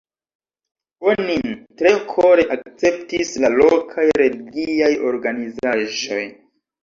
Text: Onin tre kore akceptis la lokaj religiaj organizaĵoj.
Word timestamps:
Onin 1.09 1.51
tre 1.81 1.91
kore 2.13 2.45
akceptis 2.55 3.35
la 3.45 3.51
lokaj 3.57 4.07
religiaj 4.23 4.91
organizaĵoj. 5.11 6.21